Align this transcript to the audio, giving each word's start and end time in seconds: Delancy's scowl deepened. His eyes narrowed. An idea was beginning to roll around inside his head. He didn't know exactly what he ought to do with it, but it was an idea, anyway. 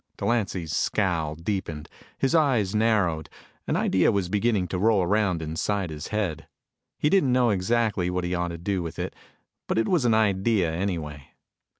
Delancy's 0.17 0.75
scowl 0.75 1.35
deepened. 1.35 1.87
His 2.17 2.33
eyes 2.33 2.73
narrowed. 2.73 3.29
An 3.67 3.75
idea 3.75 4.11
was 4.11 4.29
beginning 4.29 4.67
to 4.69 4.79
roll 4.79 5.03
around 5.03 5.43
inside 5.43 5.91
his 5.91 6.07
head. 6.07 6.47
He 6.97 7.07
didn't 7.07 7.31
know 7.31 7.51
exactly 7.51 8.09
what 8.09 8.23
he 8.23 8.33
ought 8.33 8.47
to 8.47 8.57
do 8.57 8.81
with 8.81 8.97
it, 8.97 9.15
but 9.67 9.77
it 9.77 9.87
was 9.87 10.03
an 10.05 10.15
idea, 10.15 10.71
anyway. 10.71 11.27